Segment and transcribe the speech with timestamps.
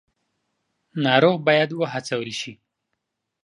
[1.03, 2.53] ناروغ باید وهڅول شي.